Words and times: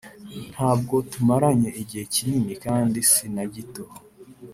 ntabwo 0.51 0.95
tumaranye 1.11 1.69
igihe 1.81 2.03
kinini 2.13 2.53
kandi 2.65 2.97
sinagito 3.11 3.83